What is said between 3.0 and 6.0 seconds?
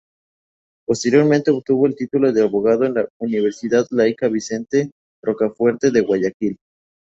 Universidad Laica Vicente Rocafuerte